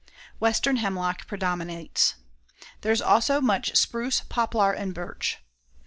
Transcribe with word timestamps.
Western 0.39 0.77
hemlock 0.77 1.27
predominates. 1.27 2.15
There 2.81 2.91
is 2.91 3.03
also 3.03 3.39
much 3.39 3.75
spruce, 3.77 4.21
poplar 4.21 4.71
and 4.73 4.95
birch. 4.95 5.37